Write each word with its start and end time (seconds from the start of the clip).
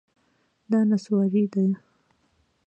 دا 0.71 0.79
نسواري 0.89 1.43
ده 1.53 1.63